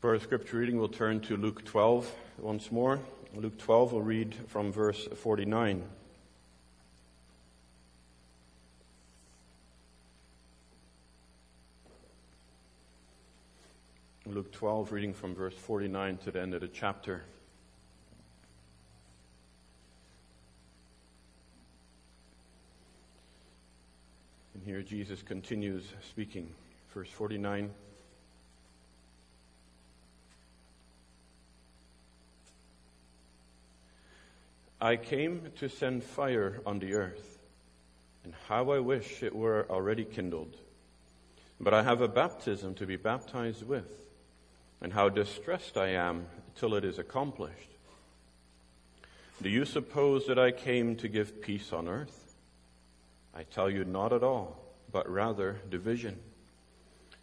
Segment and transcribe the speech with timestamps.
[0.00, 3.00] For our scripture reading, we'll turn to Luke 12 once more.
[3.34, 5.82] Luke 12, we'll read from verse 49.
[14.26, 17.24] Luke 12, reading from verse 49 to the end of the chapter.
[24.54, 26.54] And here Jesus continues speaking.
[26.94, 27.72] Verse 49.
[34.80, 37.38] I came to send fire on the earth,
[38.22, 40.56] and how I wish it were already kindled.
[41.58, 43.90] But I have a baptism to be baptized with,
[44.80, 47.70] and how distressed I am till it is accomplished.
[49.42, 52.34] Do you suppose that I came to give peace on earth?
[53.34, 54.58] I tell you not at all,
[54.92, 56.20] but rather division.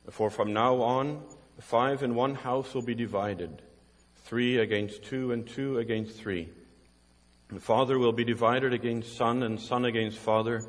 [0.10, 1.22] For from now on,
[1.62, 3.62] five in one house will be divided,
[4.26, 6.50] three against two and two against three.
[7.56, 10.66] The father will be divided against son and son against father,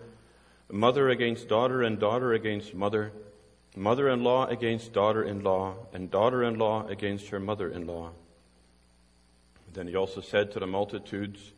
[0.70, 3.10] mother against daughter and daughter against mother,
[3.74, 8.12] mother-in-law against daughter-in-law, and daughter-in-law against her mother-in-law.
[9.72, 11.54] Then he also said to the multitudes,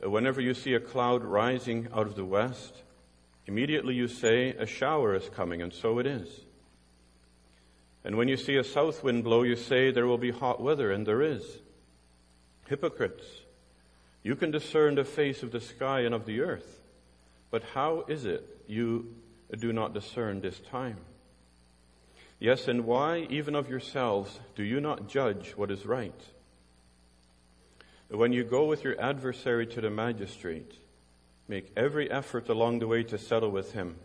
[0.00, 2.84] Whenever you see a cloud rising out of the west,
[3.48, 6.28] immediately you say, A shower is coming, and so it is.
[8.04, 10.92] And when you see a south wind blow, you say, There will be hot weather,
[10.92, 11.42] and there is.
[12.68, 13.24] Hypocrites!
[14.22, 16.80] You can discern the face of the sky and of the earth,
[17.50, 19.14] but how is it you
[19.58, 20.98] do not discern this time?
[22.38, 26.20] Yes, and why, even of yourselves, do you not judge what is right?
[28.08, 30.72] When you go with your adversary to the magistrate,
[31.48, 33.96] make every effort along the way to settle with him,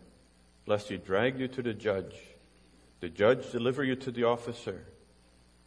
[0.66, 2.16] lest he drag you to the judge,
[3.00, 4.86] the judge deliver you to the officer,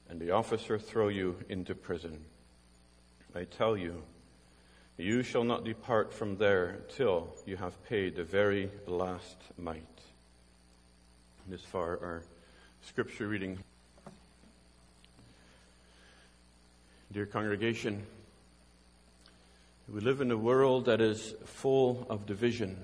[0.08, 2.24] and the officer throw you into prison.
[3.34, 4.02] I tell you,
[4.98, 9.84] you shall not depart from there till you have paid the very last mite.
[11.46, 12.22] This far our
[12.82, 13.58] scripture reading.
[17.12, 18.04] Dear congregation,
[19.88, 22.76] we live in a world that is full of division.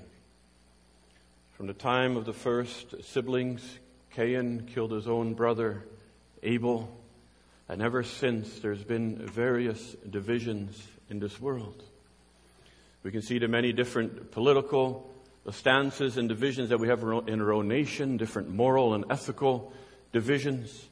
[1.55, 3.81] From the time of the first siblings,
[4.13, 5.85] Cain killed his own brother
[6.45, 6.97] Abel,
[7.69, 10.81] and ever since there's been various divisions
[11.11, 11.83] in this world.
[13.05, 15.11] We can see the many different political
[15.51, 19.75] stances and divisions that we have in our own nation, different moral and ethical
[20.11, 20.89] divisions.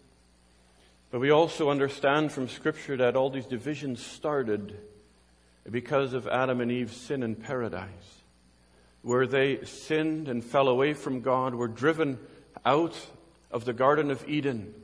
[1.10, 4.78] But we also understand from Scripture that all these divisions started
[5.70, 8.22] because of Adam and Eve's sin in paradise,
[9.00, 12.18] where they sinned and fell away from God, were driven
[12.66, 12.94] out
[13.50, 14.74] of the Garden of Eden,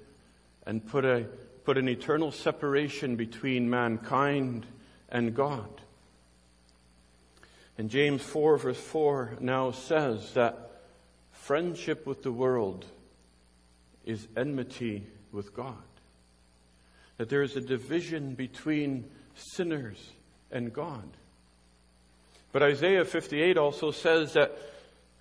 [0.66, 1.26] and put, a,
[1.64, 4.64] put an eternal separation between mankind
[5.10, 5.82] and God.
[7.78, 10.82] And James 4 verse 4 now says that
[11.30, 12.84] friendship with the world
[14.04, 15.76] is enmity with God.
[17.18, 19.98] That there is a division between sinners
[20.50, 21.08] and God.
[22.50, 24.56] But Isaiah 58 also says that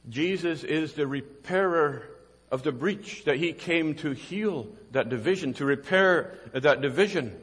[0.09, 2.07] Jesus is the repairer
[2.49, 7.35] of the breach, that he came to heal that division, to repair that division.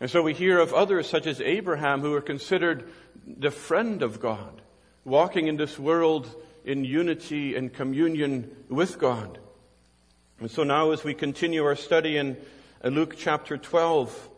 [0.00, 2.90] And so we hear of others such as Abraham who are considered
[3.26, 4.60] the friend of God,
[5.04, 6.34] walking in this world
[6.64, 9.38] in unity and communion with God.
[10.40, 12.36] And so now as we continue our study in
[12.82, 14.28] Luke chapter 12,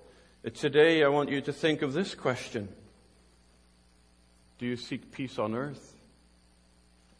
[0.45, 2.69] uh, today I want you to think of this question.
[4.59, 5.95] Do you seek peace on earth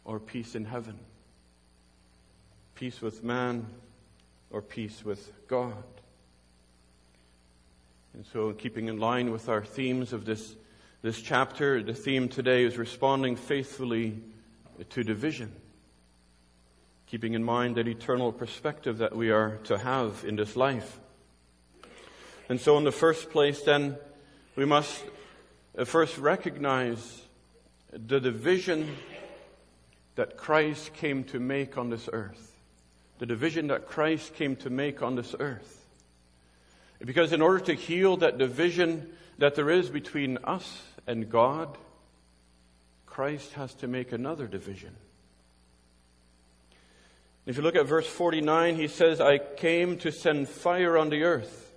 [0.05, 0.97] or peace in heaven?
[2.75, 3.65] Peace with man
[4.51, 5.83] or peace with God?
[8.17, 10.55] And so, keeping in line with our themes of this,
[11.03, 14.17] this chapter, the theme today is responding faithfully
[14.89, 15.51] to division.
[17.05, 20.99] Keeping in mind that eternal perspective that we are to have in this life.
[22.49, 23.97] And so, in the first place, then,
[24.55, 25.03] we must
[25.77, 27.21] uh, first recognize
[27.91, 28.97] the division
[30.15, 32.57] that Christ came to make on this earth.
[33.19, 35.76] The division that Christ came to make on this earth.
[37.03, 41.77] Because in order to heal that division that there is between us and God,
[43.05, 44.95] Christ has to make another division.
[47.45, 51.23] If you look at verse 49, he says, I came to send fire on the
[51.23, 51.71] earth,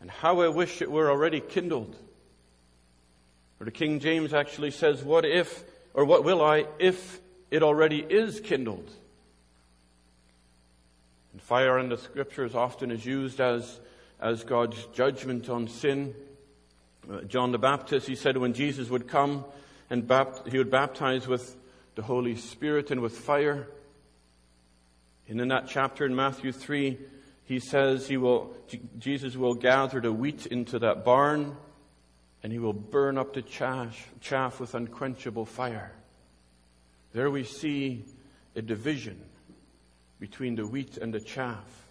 [0.00, 1.94] and how I wish it were already kindled.
[3.60, 7.98] Or the King James actually says, What if, or what will I if it already
[7.98, 8.90] is kindled?
[11.32, 13.78] And fire in the scriptures often is used as,
[14.20, 16.14] as God's judgment on sin.
[17.10, 19.44] Uh, John the Baptist, he said when Jesus would come
[19.88, 21.56] and bapt- he would baptize with
[21.94, 23.66] the Holy Spirit and with fire.
[25.28, 26.98] And in that chapter in Matthew 3,
[27.44, 28.54] he says he will,
[28.98, 31.56] Jesus will gather the wheat into that barn
[32.42, 35.92] and he will burn up the chaff, chaff with unquenchable fire.
[37.12, 38.04] There we see
[38.54, 39.20] a division
[40.18, 41.89] between the wheat and the chaff.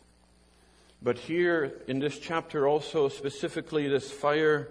[1.02, 4.70] But here in this chapter also specifically this fire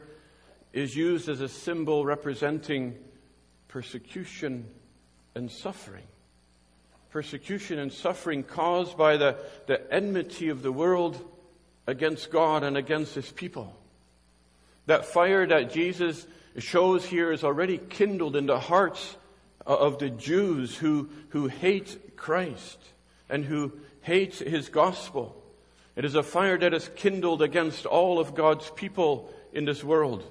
[0.72, 2.96] is used as a symbol representing
[3.68, 4.66] persecution
[5.34, 6.04] and suffering.
[7.10, 9.36] Persecution and suffering caused by the,
[9.66, 11.22] the enmity of the world
[11.86, 13.74] against God and against His people.
[14.86, 16.26] That fire that Jesus
[16.58, 19.16] shows here is already kindled in the hearts
[19.64, 22.78] of the Jews who, who hate Christ
[23.30, 23.72] and who
[24.02, 25.37] hate His gospel.
[25.98, 30.22] It is a fire that is kindled against all of God's people in this world.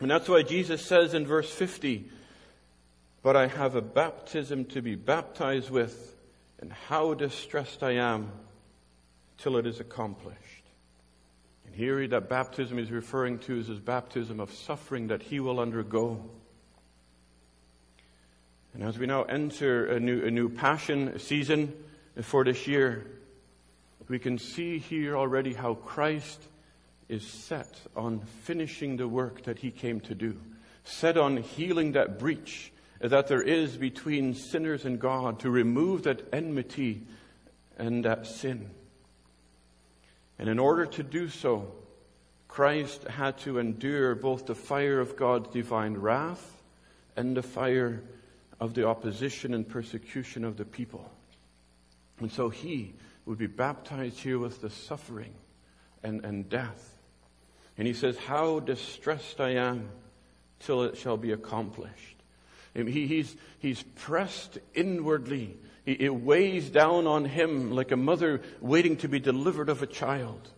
[0.00, 2.10] And that's why Jesus says in verse 50,
[3.22, 6.16] But I have a baptism to be baptized with,
[6.58, 8.32] and how distressed I am
[9.38, 10.40] till it is accomplished.
[11.64, 15.60] And here that baptism is referring to is his baptism of suffering that he will
[15.60, 16.28] undergo.
[18.74, 21.72] And as we now enter a new, a new passion season
[22.20, 23.06] for this year,
[24.08, 26.42] we can see here already how Christ
[27.08, 30.36] is set on finishing the work that he came to do,
[30.84, 36.22] set on healing that breach that there is between sinners and God, to remove that
[36.32, 37.02] enmity
[37.78, 38.70] and that sin.
[40.38, 41.72] And in order to do so,
[42.48, 46.62] Christ had to endure both the fire of God's divine wrath
[47.16, 48.02] and the fire
[48.60, 51.10] of the opposition and persecution of the people.
[52.20, 52.94] And so he
[53.26, 55.34] would be baptized here with the suffering
[56.02, 56.96] and, and death
[57.78, 59.88] and he says, How distressed I am
[60.60, 62.16] till it shall be accomplished.
[62.74, 65.56] He, he's, he's pressed inwardly.
[65.84, 70.48] It weighs down on him like a mother waiting to be delivered of a child.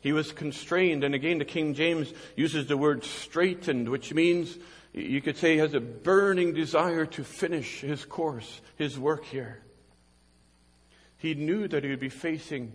[0.00, 4.56] He was constrained, and again, the King James uses the word straitened, which means
[4.92, 9.60] you could say he has a burning desire to finish his course, his work here.
[11.18, 12.72] He knew that he would be facing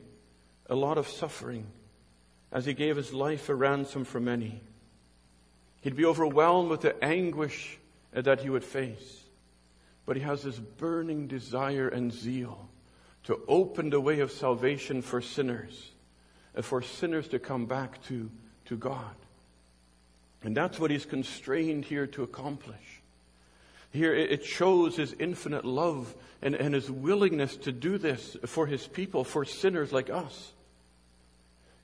[0.69, 1.65] a lot of suffering
[2.51, 4.61] as he gave his life a ransom for many.
[5.81, 7.77] He'd be overwhelmed with the anguish
[8.13, 9.23] that he would face.
[10.05, 12.69] But he has this burning desire and zeal
[13.23, 15.91] to open the way of salvation for sinners,
[16.55, 18.29] and for sinners to come back to,
[18.65, 19.15] to God.
[20.41, 23.01] And that's what he's constrained here to accomplish.
[23.93, 28.87] Here it shows his infinite love and, and his willingness to do this for his
[28.87, 30.51] people, for sinners like us.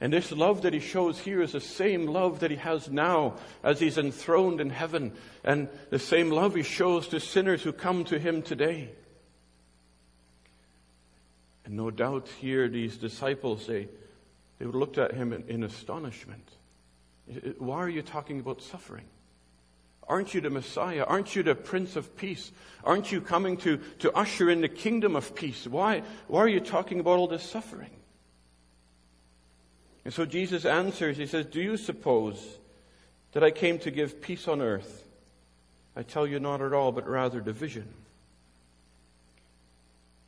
[0.01, 3.35] And this love that he shows here is the same love that he has now
[3.63, 5.11] as he's enthroned in heaven,
[5.43, 8.89] and the same love he shows to sinners who come to him today.
[11.63, 13.87] And no doubt here these disciples, they,
[14.57, 16.49] they looked at him in, in astonishment.
[17.59, 19.05] Why are you talking about suffering?
[20.09, 21.03] Aren't you the Messiah?
[21.03, 22.51] Aren't you the Prince of Peace?
[22.83, 25.67] Aren't you coming to, to usher in the kingdom of peace?
[25.67, 27.91] Why, why are you talking about all this suffering?
[30.03, 32.43] And so Jesus answers, He says, Do you suppose
[33.33, 35.07] that I came to give peace on earth?
[35.95, 37.93] I tell you not at all, but rather division.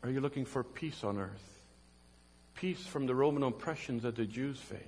[0.03, 1.63] Are you looking for peace on earth?
[2.53, 4.83] Peace from the Roman oppressions that the Jews faced.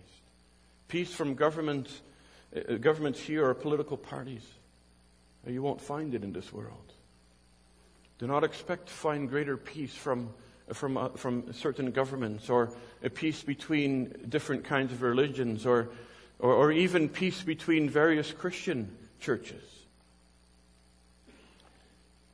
[0.87, 1.89] Peace from government,
[2.55, 4.45] uh, governments here or political parties.
[5.45, 6.93] You won't find it in this world.
[8.19, 10.29] Do not expect to find greater peace from
[10.71, 12.71] from, uh, from certain governments, or
[13.03, 15.89] a peace between different kinds of religions, or,
[16.39, 19.63] or, or even peace between various Christian churches.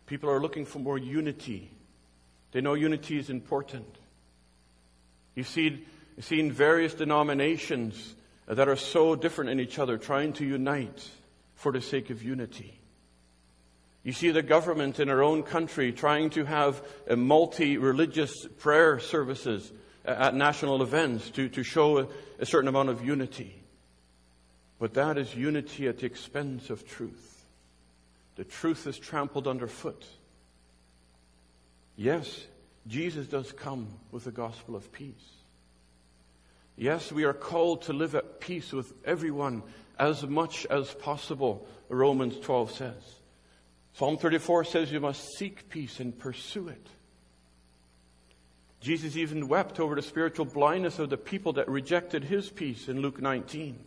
[0.06, 1.72] People are looking for more unity.
[2.52, 3.96] They know unity is important.
[5.36, 5.86] You've seen,
[6.16, 8.16] you've seen various denominations
[8.48, 11.08] that are so different in each other trying to unite
[11.56, 12.79] for the sake of unity.
[14.04, 19.00] You see the government in our own country trying to have uh, multi religious prayer
[19.00, 19.72] services
[20.06, 22.08] uh, at national events to, to show a,
[22.40, 23.56] a certain amount of unity.
[24.80, 27.46] But that is unity at the expense of truth.
[28.38, 30.06] The truth is trampled underfoot.
[31.98, 32.46] Yes,
[32.88, 35.14] Jesus does come with the gospel of peace.
[36.78, 39.64] Yes, we are called to live at peace with everyone
[40.00, 43.19] as much as possible, Romans 12 says.
[43.94, 46.88] Psalm 34 says you must seek peace and pursue it.
[48.82, 53.02] Jesus even wept over the spiritual blindness of the people that rejected his peace in
[53.02, 53.78] Luke 19.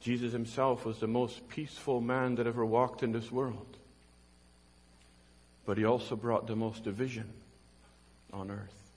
[0.00, 3.76] Jesus himself was the most peaceful man that ever walked in this world.
[5.64, 7.32] But he also brought the most division
[8.32, 8.92] on earth.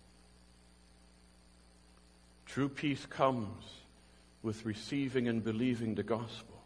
[2.45, 3.63] True peace comes
[4.43, 6.56] with receiving and believing the gospel.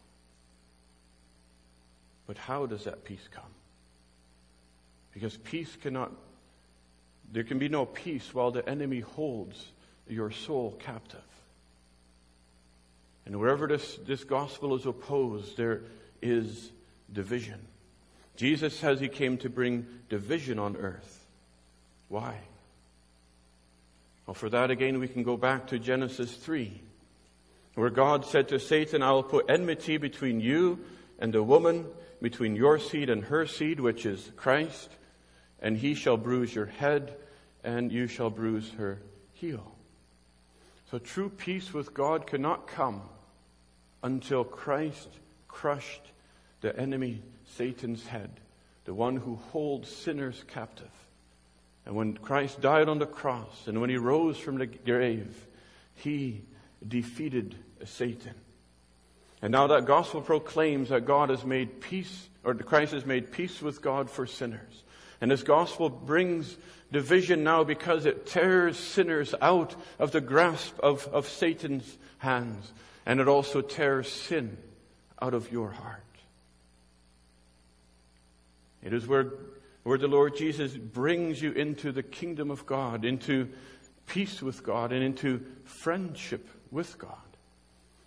[2.32, 3.44] But how does that peace come?
[5.12, 6.12] Because peace cannot,
[7.30, 9.62] there can be no peace while the enemy holds
[10.08, 11.20] your soul captive.
[13.26, 15.82] And wherever this, this gospel is opposed, there
[16.22, 16.70] is
[17.12, 17.60] division.
[18.36, 21.26] Jesus says he came to bring division on earth.
[22.08, 22.38] Why?
[24.26, 26.80] Well, for that again, we can go back to Genesis 3,
[27.74, 30.78] where God said to Satan, I will put enmity between you
[31.18, 31.84] and the woman,
[32.22, 34.88] between your seed and her seed, which is Christ,
[35.60, 37.14] and he shall bruise your head,
[37.64, 39.00] and you shall bruise her
[39.34, 39.74] heel.
[40.90, 43.02] So true peace with God cannot come
[44.02, 45.08] until Christ
[45.48, 46.02] crushed
[46.60, 47.22] the enemy,
[47.56, 48.30] Satan's head,
[48.84, 50.90] the one who holds sinners captive.
[51.84, 55.46] And when Christ died on the cross and when he rose from the grave,
[55.96, 56.42] he
[56.86, 58.34] defeated Satan.
[59.42, 63.60] And now that gospel proclaims that God has made peace, or Christ has made peace
[63.60, 64.84] with God for sinners.
[65.20, 66.56] And this gospel brings
[66.90, 72.72] division now because it tears sinners out of the grasp of, of Satan's hands.
[73.04, 74.56] And it also tears sin
[75.20, 76.00] out of your heart.
[78.82, 79.32] It is where
[79.82, 83.48] where the Lord Jesus brings you into the kingdom of God, into
[84.06, 87.18] peace with God, and into friendship with God.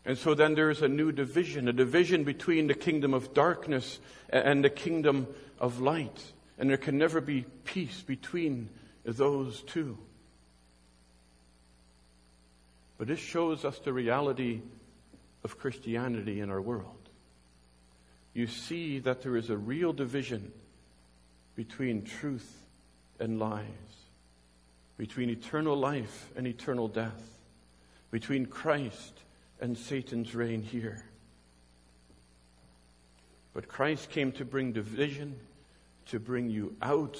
[0.06, 4.00] And so then there is a new division, a division between the kingdom of darkness
[4.30, 5.28] and the kingdom
[5.60, 6.24] of light.
[6.60, 8.70] And there can never be peace between
[9.04, 9.98] those two.
[12.98, 14.62] But this shows us the reality
[15.44, 17.10] of Christianity in our world.
[18.34, 20.52] You see that there is a real division
[21.56, 22.66] between truth
[23.20, 23.66] and lies,
[24.98, 27.40] between eternal life and eternal death,
[28.12, 29.20] between Christ
[29.66, 31.04] and Satan's reign here.
[33.52, 35.40] But Christ came to bring division,
[36.10, 37.20] to bring you out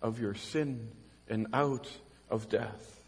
[0.00, 0.88] of your sin
[1.28, 1.88] and out
[2.30, 3.02] of death.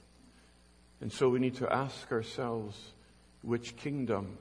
[1.01, 2.77] And so we need to ask ourselves,
[3.43, 4.37] which kingdom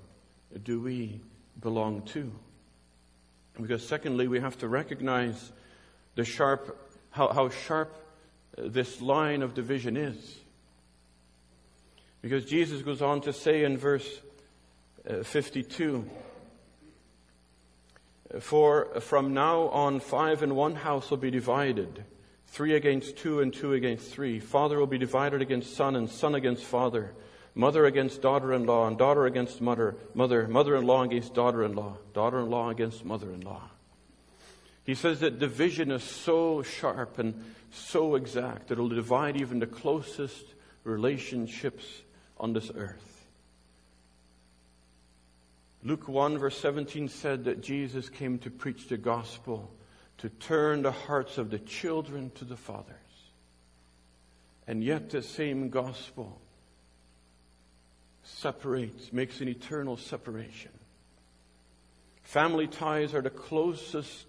[0.64, 1.22] do we
[1.62, 2.32] belong to?
[3.62, 5.52] Because secondly, we have to recognize
[6.16, 7.96] the sharp, how, how sharp
[8.58, 10.40] this line of division is.
[12.24, 14.31] Because Jesus goes on to say in verse uh,
[15.06, 16.10] 52,
[18.40, 22.06] For from now on, five in one house will be divided,
[22.48, 24.40] three against two and two against three.
[24.40, 27.14] Father will be divided against son and son against father,
[27.56, 33.70] mother against daughter-in-law and daughter against mother, mother, mother-in-law against daughter-in-law, daughter-in-law against mother-in-law.
[34.84, 39.68] He says that division is so sharp and so exact that it'll divide even the
[39.68, 40.46] closest
[40.84, 41.86] relationships
[42.40, 43.11] on this earth.
[45.84, 49.72] Luke 1 verse 17 said that Jesus came to preach the gospel,
[50.20, 52.96] to turn the hearts of the children to the fathers.
[54.68, 56.40] And yet the same gospel
[58.24, 60.72] separates, makes an eternal separation.
[62.24, 64.26] Family ties are the closest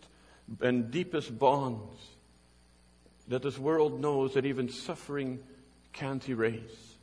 [0.61, 2.00] and deepest bonds
[3.28, 5.38] that this world knows that even suffering
[5.92, 6.97] can't erase.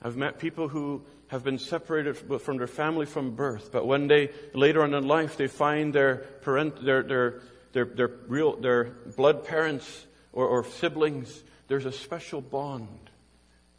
[0.00, 4.30] I've met people who have been separated from their family from birth, but when they
[4.54, 7.40] later on in life they find their parent, their their
[7.72, 8.84] their, their real their
[9.16, 13.10] blood parents or, or siblings, there's a special bond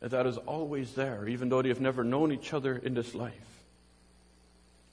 [0.01, 3.34] that is always there, even though they have never known each other in this life.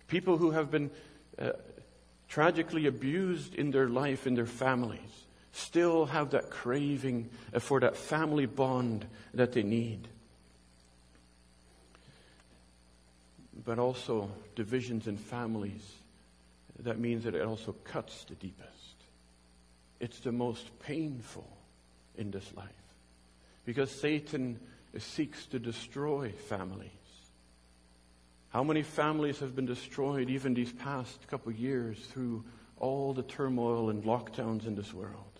[0.08, 0.90] People who have been
[1.38, 1.50] uh,
[2.28, 5.00] tragically abused in their life, in their families,
[5.52, 7.28] still have that craving
[7.60, 10.08] for that family bond that they need.
[13.64, 15.94] But also divisions in families,
[16.80, 18.70] that means that it also cuts the deepest.
[20.00, 21.48] It's the most painful
[22.16, 22.68] in this life
[23.64, 24.60] because Satan
[24.98, 26.90] seeks to destroy families.
[28.50, 32.44] How many families have been destroyed even these past couple years through
[32.78, 35.33] all the turmoil and lockdowns in this world?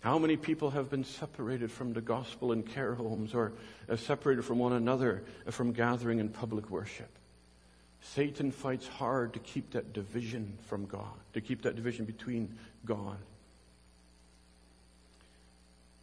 [0.00, 3.52] How many people have been separated from the gospel in care homes or
[3.88, 7.10] uh, separated from one another uh, from gathering in public worship?
[8.00, 13.18] Satan fights hard to keep that division from God, to keep that division between God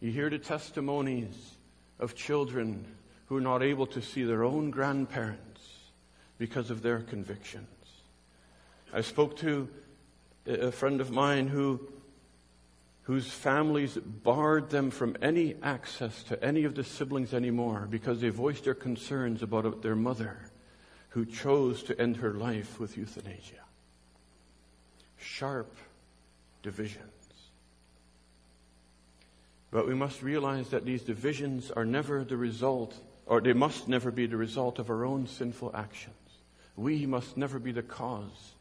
[0.00, 1.56] You hear the testimonies
[1.98, 2.84] of children
[3.26, 5.60] who are not able to see their own grandparents
[6.38, 7.66] because of their convictions.
[8.92, 9.68] I spoke to
[10.46, 11.80] a friend of mine who,
[13.08, 18.28] whose families barred them from any access to any of the siblings anymore because they
[18.28, 20.38] voiced their concerns about their mother
[21.08, 23.64] who chose to end her life with euthanasia.
[25.16, 25.74] Sharp
[26.62, 27.00] divisions.
[29.70, 34.10] But we must realize that these divisions are never the result, or they must never
[34.10, 36.14] be the result of our own sinful actions.
[36.76, 38.52] We must never be the cause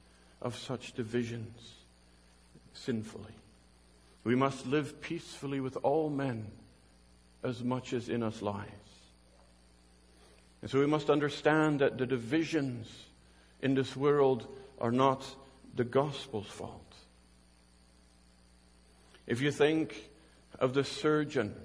[0.41, 1.73] of such divisions
[2.73, 3.36] sinfully.
[4.27, 6.51] We must live peacefully with all men
[7.45, 8.67] as much as in us lies.
[10.61, 12.91] And so we must understand that the divisions
[13.61, 14.45] in this world
[14.81, 15.25] are not
[15.73, 16.93] the gospel's fault.
[19.27, 19.95] If you think
[20.59, 21.55] of the surgeon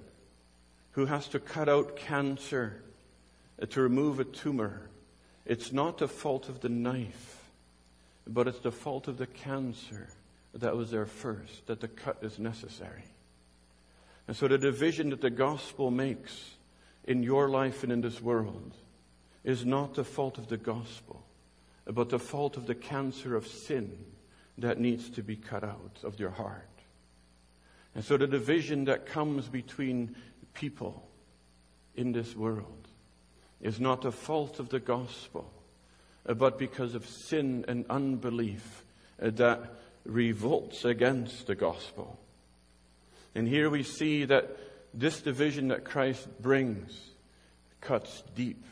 [0.91, 2.81] who has to cut out cancer
[3.61, 4.89] uh, to remove a tumor,
[5.45, 7.43] it's not the fault of the knife,
[8.25, 10.07] but it's the fault of the cancer
[10.53, 13.03] that was there first, that the cut is necessary.
[14.27, 16.51] And so the division that the gospel makes
[17.05, 18.73] in your life and in this world
[19.43, 21.25] is not the fault of the gospel,
[21.85, 23.97] but the fault of the cancer of sin
[24.57, 26.69] that needs to be cut out of your heart.
[27.95, 30.15] And so the division that comes between
[30.53, 31.07] people
[31.95, 32.87] in this world
[33.61, 35.51] is not the fault of the gospel,
[36.25, 38.83] but because of sin and unbelief
[39.19, 42.19] that revolts against the gospel.
[43.35, 44.57] And here we see that
[44.93, 46.99] this division that Christ brings
[47.81, 48.63] cuts deep,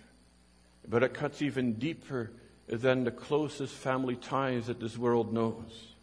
[0.88, 2.32] but it cuts even deeper
[2.68, 5.94] than the closest family ties that this world knows.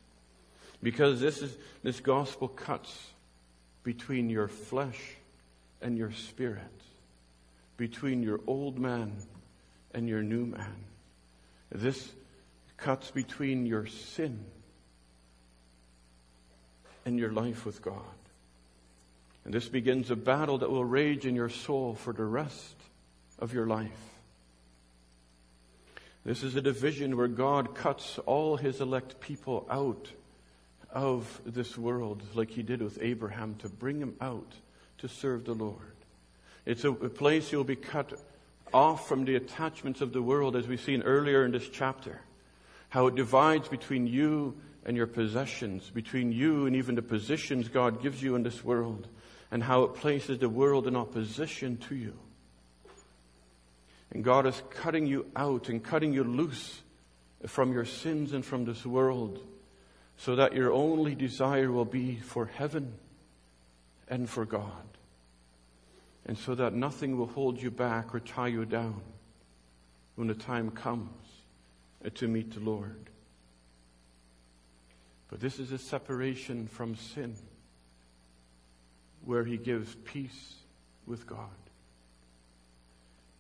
[0.83, 3.13] Because this is, this gospel cuts
[3.83, 5.01] between your flesh
[5.81, 6.63] and your spirit,
[7.77, 9.13] between your old man
[9.95, 10.85] and your new man.
[11.71, 12.11] This
[12.77, 14.45] cuts between your sin
[17.09, 17.95] and your life with God.
[19.45, 22.77] And this begins a battle that will rage in your soul for the rest
[23.39, 23.89] of your life.
[26.25, 30.13] This is a division where God cuts all his elect people out
[30.91, 34.53] of this world, like he did with Abraham, to bring him out
[34.99, 35.97] to serve the Lord.
[36.67, 38.21] It's a, a place you'll be cut
[38.75, 42.21] off from the attachments of the world, as we've seen earlier in this chapter.
[42.91, 48.03] How it divides between you and your possessions, between you and even the positions God
[48.03, 49.07] gives you in this world,
[49.51, 52.15] and how it places the world in opposition to you.
[54.11, 56.81] And God is cutting you out and cutting you loose
[57.47, 59.39] from your sins and from this world
[60.17, 62.95] so that your only desire will be for heaven
[64.09, 64.73] and for God.
[66.27, 69.01] And so that nothing will hold you back or tie you down
[70.17, 71.11] when the time comes
[72.15, 73.11] to meet the Lord.
[75.29, 77.35] But this is a separation from sin
[79.25, 80.55] where He gives peace
[81.07, 81.49] with God.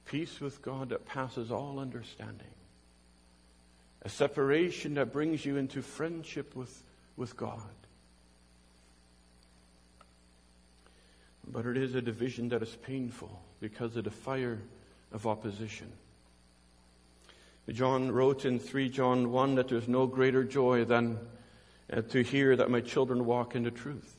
[0.04, 2.48] Peace with God that passes all understanding
[4.02, 6.82] a separation that brings you into friendship with,
[7.16, 7.60] with God.
[11.46, 14.60] But it is a division that is painful because of the fire
[15.12, 15.90] of opposition.
[17.70, 21.18] John wrote in 3 John 1 that there's no greater joy than
[21.92, 24.14] uh, to hear that my children walk in the truth.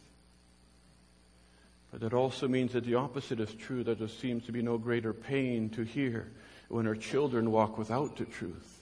[1.91, 4.77] But that also means that the opposite is true, that there seems to be no
[4.77, 6.27] greater pain to hear
[6.67, 8.79] when our children walk without the truth.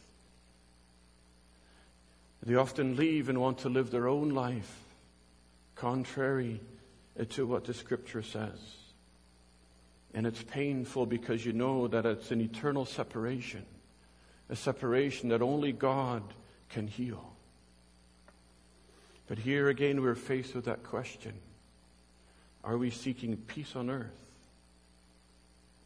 [2.44, 4.80] They often leave and want to live their own life
[5.76, 6.60] contrary
[7.30, 8.60] to what the scripture says.
[10.14, 13.66] And it's painful because you know that it's an eternal separation,
[14.50, 16.24] a separation that only God
[16.70, 17.37] can heal.
[19.28, 21.34] But here again, we're faced with that question
[22.64, 24.32] Are we seeking peace on earth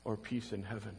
[0.03, 0.95] or peace in heaven?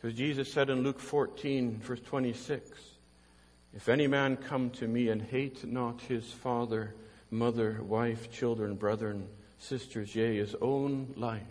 [0.00, 2.78] Because Jesus said in Luke 14, verse 26,
[3.74, 6.94] if any man come to me and hate not his father,
[7.30, 9.26] mother, wife, children, brethren,
[9.58, 11.42] sisters, yea, his own life,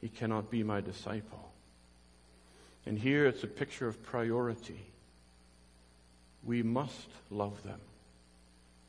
[0.00, 1.52] he cannot be my disciple.
[2.84, 4.84] And here it's a picture of priority.
[6.44, 7.80] We must love them.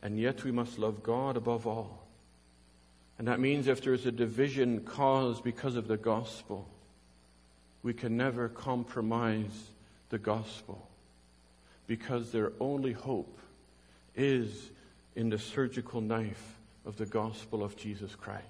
[0.02, 2.06] And yet we must love God above all.
[3.18, 6.68] And that means if there's a division caused because of the gospel,
[7.82, 9.70] we can never compromise
[10.10, 10.88] the gospel
[11.88, 13.40] because their only hope
[14.16, 14.72] is
[15.16, 18.46] in the surgical knife of the gospel of Jesus Christ.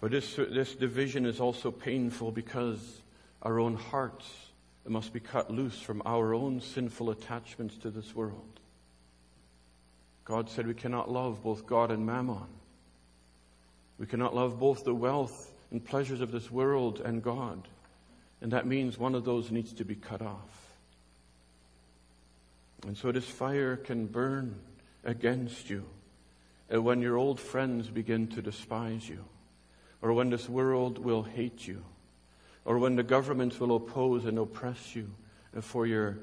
[0.00, 2.80] But this, this division is also painful because
[3.40, 4.28] our own hearts
[4.90, 8.60] must be cut loose from our own sinful attachments to this world.
[10.24, 12.46] God said we cannot love both God and mammon.
[13.98, 17.68] We cannot love both the wealth and pleasures of this world and God.
[18.40, 20.72] And that means one of those needs to be cut off.
[22.86, 24.56] And so this fire can burn
[25.04, 25.84] against you
[26.72, 29.24] uh, when your old friends begin to despise you,
[30.00, 31.84] or when this world will hate you,
[32.64, 35.10] or when the government will oppose and oppress you
[35.60, 36.18] for your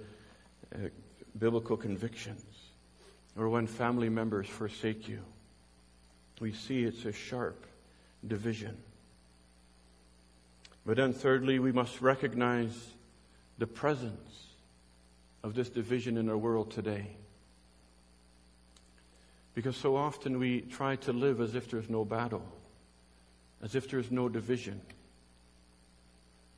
[0.74, 0.90] uh,
[1.38, 2.44] biblical convictions,
[3.38, 5.20] or when family members forsake you.
[6.40, 7.66] We see it's a sharp
[8.26, 8.78] division.
[10.86, 12.94] But then, thirdly, we must recognize
[13.58, 14.48] the presence
[15.44, 17.08] of this division in our world today.
[19.54, 22.44] Because so often we try to live as if there's no battle,
[23.62, 24.82] as if there's no division.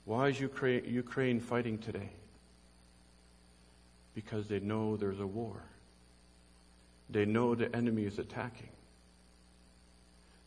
[0.05, 2.09] Why is Ukraine fighting today?
[4.15, 5.61] Because they know there's a war.
[7.09, 8.69] They know the enemy is attacking.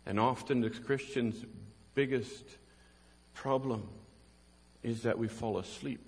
[0.06, 1.44] And often the Christian's
[1.94, 2.44] biggest
[3.32, 3.88] problem
[4.82, 6.04] is that we fall asleep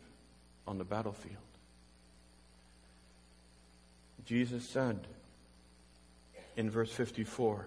[0.67, 1.37] on the battlefield.
[4.27, 5.07] Jesus said
[6.57, 7.65] in verse 54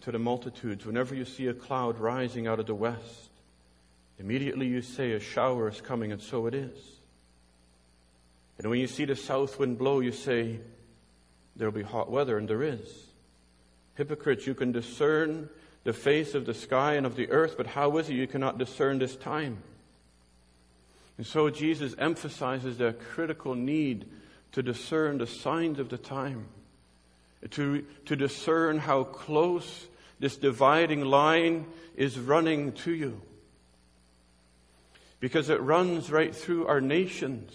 [0.00, 3.30] to the multitudes, whenever you see a cloud rising out of the west,
[4.18, 6.78] immediately you say a shower is coming, and so it is.
[8.58, 10.60] And when you see the south wind blow, you say
[11.56, 13.06] there'll be hot weather, and there is.
[13.94, 15.48] Hypocrites, you can discern
[15.84, 18.58] the face of the sky and of the earth, but how is it you cannot
[18.58, 19.62] discern this time?
[21.16, 24.06] And so Jesus emphasizes the critical need
[24.52, 26.46] to discern the signs of the time,
[27.50, 29.86] to, to discern how close
[30.18, 33.20] this dividing line is running to you.
[35.20, 37.52] Because it runs right through our nations.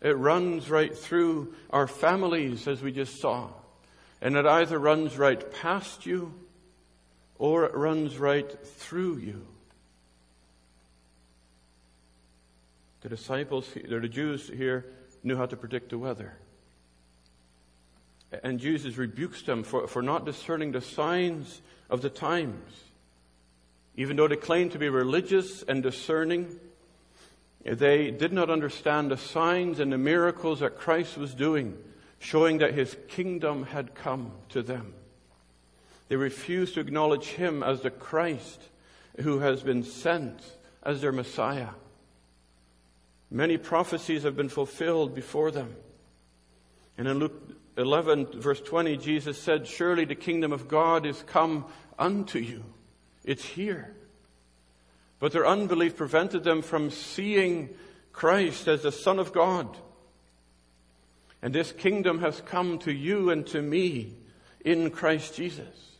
[0.00, 3.48] It runs right through our families, as we just saw.
[4.20, 6.34] And it either runs right past you
[7.38, 9.46] or it runs right through you.
[13.02, 14.86] The disciples, the Jews here,
[15.22, 16.34] knew how to predict the weather.
[18.42, 22.83] And Jesus rebukes them for, for not discerning the signs of the times.
[23.96, 26.58] Even though they claimed to be religious and discerning,
[27.64, 31.78] they did not understand the signs and the miracles that Christ was doing
[32.24, 34.94] showing that his kingdom had come to them.
[36.08, 38.60] They refused to acknowledge him as the Christ
[39.20, 40.42] who has been sent
[40.82, 41.68] as their Messiah.
[43.30, 45.76] Many prophecies have been fulfilled before them.
[46.96, 51.66] And in Luke 11, verse 20, Jesus said, Surely the kingdom of God is come
[51.98, 52.64] unto you.
[53.24, 53.94] It's here.
[55.18, 57.70] But their unbelief prevented them from seeing
[58.12, 59.76] Christ as the Son of God
[61.44, 64.14] and this kingdom has come to you and to me
[64.64, 65.98] in Christ Jesus.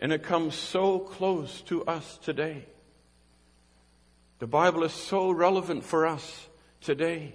[0.00, 2.64] And it comes so close to us today.
[4.40, 6.48] The Bible is so relevant for us
[6.80, 7.34] today.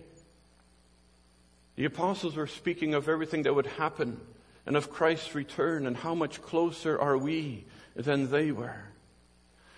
[1.78, 4.20] The apostles were speaking of everything that would happen
[4.66, 7.64] and of Christ's return and how much closer are we
[7.98, 8.84] than they were.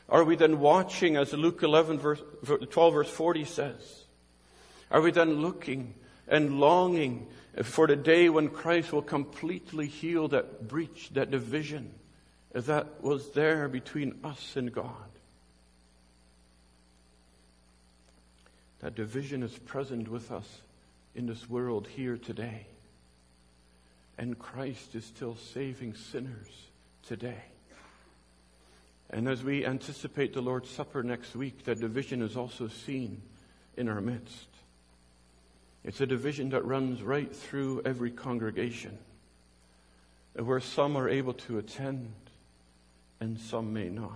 [0.08, 2.22] Are we then watching as Luke 11 verse,
[2.70, 4.04] 12 verse 40 says?
[4.92, 5.94] Are we then looking
[6.28, 7.28] and longing
[7.64, 11.94] for the day when Christ will completely heal that breach, that division
[12.54, 14.94] that was there between us and God.
[18.80, 20.48] That division is present with us
[21.14, 22.66] in this world here today.
[24.18, 26.70] And Christ is still saving sinners
[27.04, 27.44] today.
[29.10, 33.22] And as we anticipate the Lord's Supper next week, that division is also seen
[33.76, 34.48] in our midst.
[35.84, 38.98] It's a division that runs right through every congregation,
[40.36, 42.14] where some are able to attend
[43.20, 44.14] and some may not.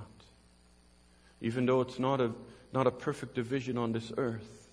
[1.41, 2.32] Even though it's not a,
[2.71, 4.69] not a perfect division on this earth,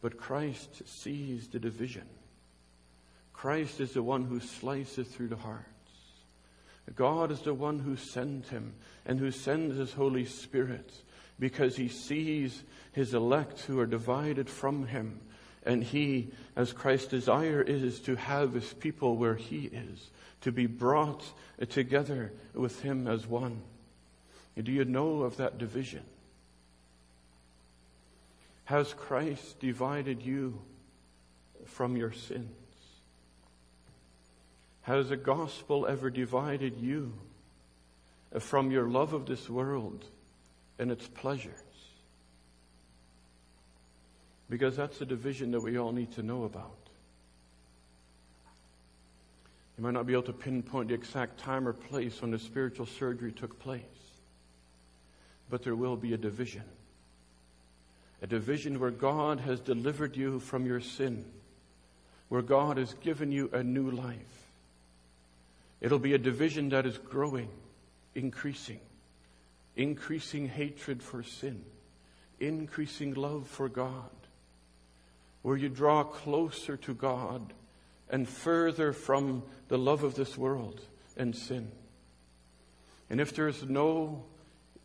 [0.00, 2.06] but Christ sees the division.
[3.32, 5.66] Christ is the one who slices through the hearts.
[6.94, 8.74] God is the one who sent him
[9.06, 10.92] and who sends his Holy Spirit
[11.38, 15.20] because he sees his elect who are divided from him
[15.64, 20.66] and he, as Christ's desire is to have his people where he is, to be
[20.66, 21.24] brought
[21.68, 23.60] together with him as one.
[24.60, 26.02] Do you know of that division?
[28.64, 30.60] Has Christ divided you
[31.66, 32.59] from your sins?
[34.90, 37.12] Has the gospel ever divided you
[38.40, 40.04] from your love of this world
[40.80, 41.54] and its pleasures?
[44.48, 46.74] Because that's a division that we all need to know about.
[49.78, 52.86] You might not be able to pinpoint the exact time or place when the spiritual
[52.86, 53.84] surgery took place,
[55.48, 56.64] but there will be a division.
[58.22, 61.24] A division where God has delivered you from your sin,
[62.28, 64.39] where God has given you a new life.
[65.80, 67.48] It'll be a division that is growing,
[68.14, 68.80] increasing,
[69.76, 71.64] increasing hatred for sin,
[72.38, 74.10] increasing love for God,
[75.42, 77.52] where you draw closer to God
[78.10, 80.80] and further from the love of this world
[81.16, 81.70] and sin.
[83.08, 84.24] And if there is no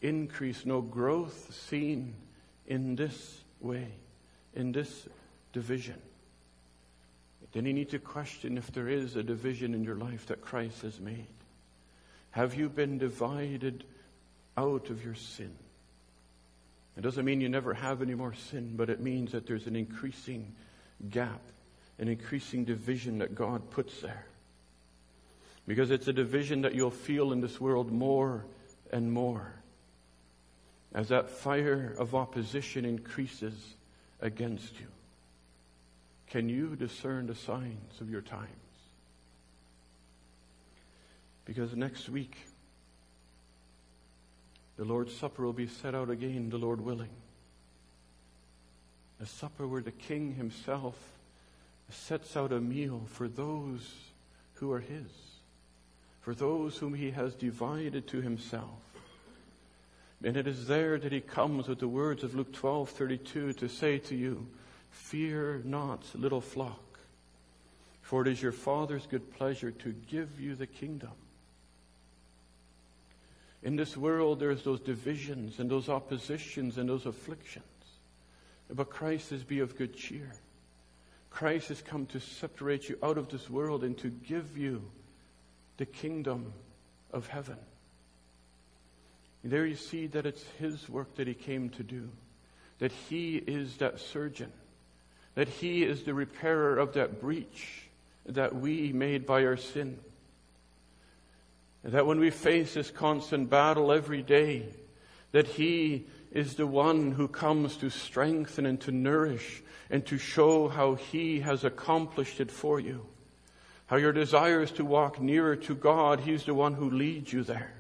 [0.02, 2.16] increase, no growth seen
[2.68, 3.88] in this way,
[4.54, 5.08] in this
[5.54, 6.02] division,
[7.52, 10.82] then you need to question if there is a division in your life that Christ
[10.82, 11.28] has made.
[12.32, 13.84] Have you been divided
[14.58, 15.54] out of your sin?
[16.98, 19.76] It doesn't mean you never have any more sin, but it means that there's an
[19.76, 20.54] increasing
[21.10, 21.42] gap
[22.00, 24.26] an increasing division that God puts there.
[25.68, 28.46] Because it's a division that you'll feel in this world more
[28.92, 29.54] and more
[30.94, 33.54] as that fire of opposition increases
[34.22, 34.88] against you.
[36.30, 38.50] Can you discern the signs of your times?
[41.46, 42.36] Because next week,
[44.78, 47.10] the Lord's Supper will be set out again, the Lord willing.
[49.22, 50.98] A supper where the King himself
[51.90, 53.94] sets out a meal for those
[54.56, 55.12] who are His,
[56.22, 58.82] for those whom He has divided to Himself.
[60.24, 63.70] And it is there that He comes with the words of Luke 12 32 to
[63.70, 64.48] say to you,
[64.96, 67.00] Fear not, little flock,
[68.02, 71.12] for it is your Father's good pleasure to give you the kingdom.
[73.62, 77.66] In this world, there's those divisions and those oppositions and those afflictions.
[78.70, 80.32] But Christ says, Be of good cheer.
[81.30, 84.82] Christ has come to separate you out of this world and to give you
[85.78, 86.54] the kingdom
[87.12, 87.58] of heaven.
[89.44, 92.10] And there you see that it's His work that He came to do,
[92.80, 94.52] that He is that surgeon,
[95.36, 97.90] that He is the repairer of that breach
[98.26, 100.00] that we made by our sin.
[101.84, 104.66] That when we face this constant battle every day,
[105.34, 110.68] that He is the one who comes to strengthen and to nourish and to show
[110.68, 113.06] how He has accomplished it for you.
[113.88, 117.44] How your desire is to walk nearer to God, He's the one who leads you
[117.44, 117.74] there.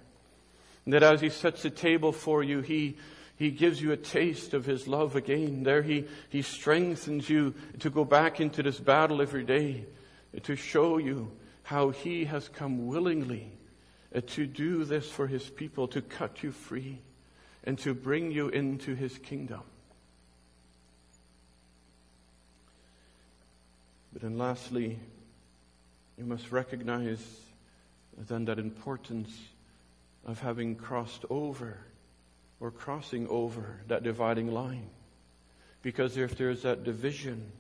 [0.84, 2.98] And that as He sets the table for you, He
[3.38, 5.64] he gives you a taste of His love again.
[5.64, 9.86] There He, He strengthens you to go back into this battle every day,
[10.44, 11.32] to show you
[11.64, 13.52] how He has come willingly
[14.16, 17.00] uh, to do this for His people, to cut you free
[17.66, 19.62] and to bring you into His kingdom.
[24.14, 24.98] But then lastly,
[26.18, 27.20] you must recognize
[28.18, 29.38] then that importance
[30.26, 31.80] of having crossed over
[32.60, 34.90] or crossing over that dividing line.
[35.82, 37.52] Because if there's that division,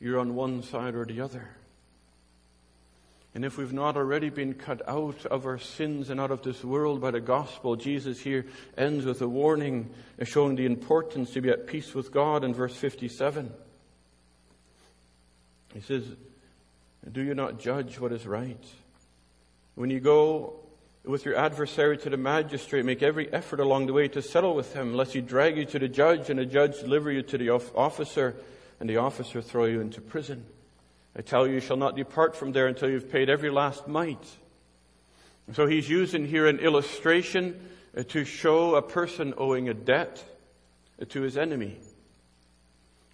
[0.00, 1.48] you're on one side or the other.
[3.34, 6.64] And if we've not already been cut out of our sins and out of this
[6.64, 11.40] world by the gospel, Jesus here ends with a warning uh, showing the importance to
[11.40, 13.52] be at peace with God in verse 57.
[15.74, 16.04] He says,
[17.12, 18.64] Do you not judge what is right?
[19.74, 20.58] When you go
[21.04, 24.74] with your adversary to the magistrate, make every effort along the way to settle with
[24.74, 27.50] him, lest he drag you to the judge, and the judge deliver you to the
[27.50, 28.36] officer,
[28.80, 30.44] and the officer throw you into prison.
[31.16, 34.26] I tell you, you shall not depart from there until you've paid every last mite.
[35.54, 37.58] So he's using here an illustration
[37.96, 40.22] uh, to show a person owing a debt
[41.00, 41.78] uh, to his enemy.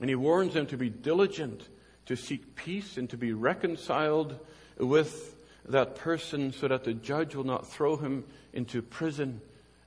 [0.01, 1.69] And he warns them to be diligent
[2.07, 4.39] to seek peace and to be reconciled
[4.77, 5.34] with
[5.69, 9.41] that person so that the judge will not throw him into prison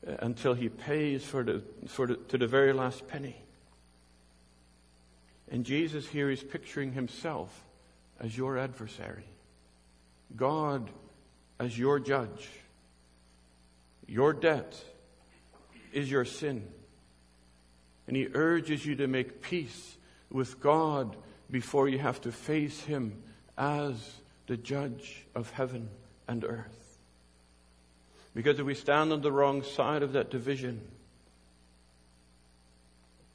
[0.07, 3.35] uh, until he pays for the, for the, to the very last penny.
[5.49, 7.63] And Jesus here is picturing himself
[8.19, 9.25] as your adversary,
[10.35, 10.89] God
[11.59, 12.49] as your judge.
[14.07, 14.75] Your debt
[15.93, 16.65] is your sin.
[18.07, 19.97] And he urges you to make peace
[20.31, 21.15] with God
[21.49, 23.21] before you have to face him
[23.57, 23.95] as
[24.47, 25.89] the judge of heaven
[26.27, 26.97] and earth.
[28.33, 30.81] Because if we stand on the wrong side of that division,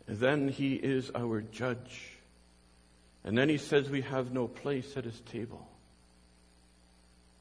[0.07, 2.11] then he is our judge.
[3.25, 5.67] And then he says we have no place at his table.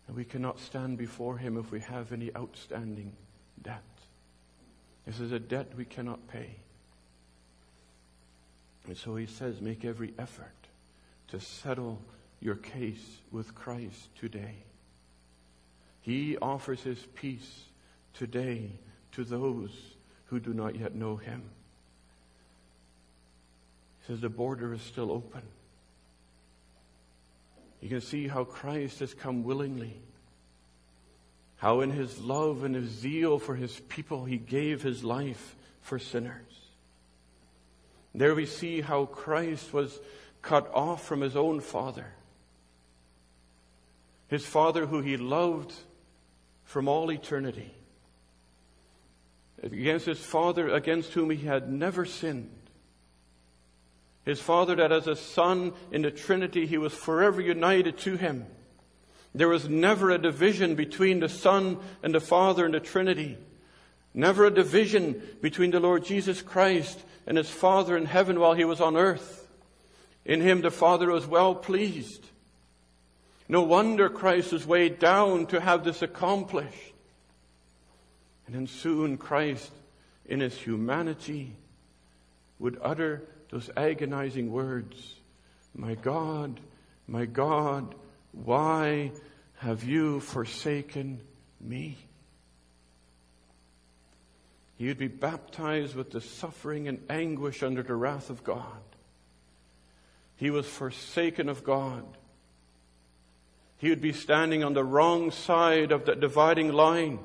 [0.07, 3.13] And we cannot stand before him if we have any outstanding
[3.61, 3.83] debt.
[5.05, 6.55] This is a debt we cannot pay.
[8.87, 10.51] And so he says, make every effort
[11.29, 12.01] to settle
[12.41, 14.55] your case with Christ today.
[16.01, 17.65] He offers his peace
[18.13, 18.71] today
[19.13, 19.71] to those
[20.25, 21.43] who do not yet know him.
[23.99, 25.43] He says the border is still open.
[27.81, 29.99] You can see how Christ has come willingly.
[31.57, 35.99] How in his love and his zeal for his people, he gave his life for
[35.99, 36.51] sinners.
[38.15, 39.99] There we see how Christ was
[40.41, 42.07] cut off from his own father.
[44.31, 45.73] His father who he loved
[46.63, 47.69] from all eternity.
[49.61, 52.49] Against his father against whom he had never sinned.
[54.23, 58.45] His father that as a son in the Trinity he was forever united to him.
[59.35, 63.37] There was never a division between the Son and the Father and the Trinity.
[64.13, 68.65] Never a division between the Lord Jesus Christ and his Father in heaven while he
[68.65, 69.49] was on earth.
[70.23, 72.30] In him the Father was well pleased.
[73.51, 76.93] No wonder Christ was weighed down to have this accomplished.
[78.45, 79.73] And then soon Christ,
[80.25, 81.57] in his humanity,
[82.59, 85.15] would utter those agonizing words,
[85.75, 86.61] My God,
[87.09, 87.93] my God,
[88.31, 89.11] why
[89.57, 91.19] have you forsaken
[91.59, 91.97] me?
[94.77, 98.81] He would be baptized with the suffering and anguish under the wrath of God.
[100.37, 102.05] He was forsaken of God.
[103.81, 107.17] He would be standing on the wrong side of that dividing line.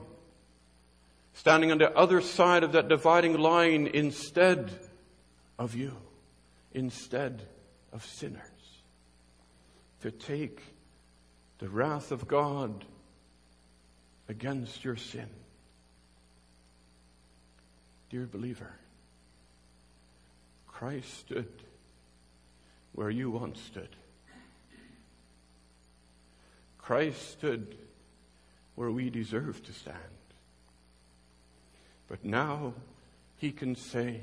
[1.35, 4.73] Standing on the other side of that dividing line instead
[5.59, 5.95] of you.
[6.73, 7.43] Instead
[7.93, 8.41] of sinners.
[10.01, 10.63] To take
[11.59, 12.87] the wrath of God
[14.27, 15.29] against your sin.
[18.09, 18.73] Dear believer,
[20.67, 21.53] Christ stood
[22.95, 23.95] where you once stood.
[26.87, 27.75] Christ stood
[28.77, 29.97] where we deserve to stand.
[32.07, 32.75] But now
[33.39, 34.21] he can say,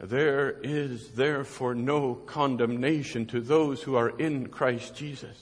[0.00, 5.36] there is therefore no condemnation to those who are in Christ Jesus.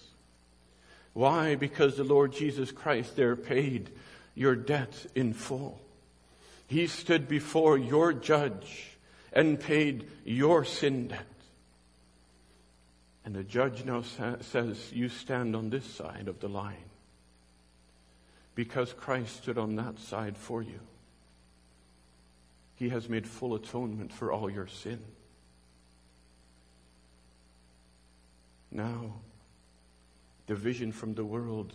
[1.13, 1.55] Why?
[1.55, 3.91] Because the Lord Jesus Christ there paid
[4.35, 5.81] your debt in full.
[6.67, 8.97] He stood before your judge
[9.33, 11.25] and paid your sin debt.
[13.29, 16.89] And the judge now sa- says, You stand on this side of the line
[18.55, 20.81] because Christ stood on that side for you.
[22.77, 25.01] He has made full atonement for all your sin.
[28.73, 29.13] Now,
[30.47, 31.75] division from the world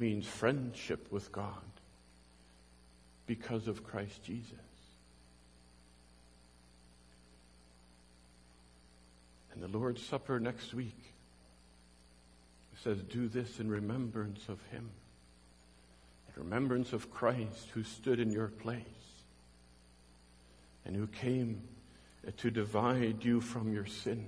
[0.00, 1.62] means friendship with God
[3.28, 4.69] because of Christ Jesus.
[9.52, 11.14] And the Lord's Supper next week
[12.82, 14.90] says, Do this in remembrance of Him,
[16.28, 18.84] in remembrance of Christ who stood in your place
[20.84, 21.62] and who came
[22.36, 24.26] to divide you from your sin,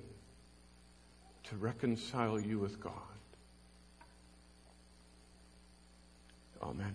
[1.44, 2.92] to reconcile you with God.
[6.62, 6.94] Amen.